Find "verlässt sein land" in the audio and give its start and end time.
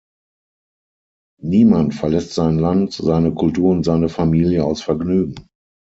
1.93-2.91